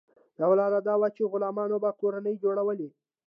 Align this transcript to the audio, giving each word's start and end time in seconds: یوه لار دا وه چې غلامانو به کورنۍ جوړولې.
یوه 0.41 0.55
لار 0.59 0.71
دا 0.89 0.95
وه 1.01 1.09
چې 1.15 1.29
غلامانو 1.31 1.77
به 1.83 1.89
کورنۍ 2.01 2.35
جوړولې. 2.43 2.87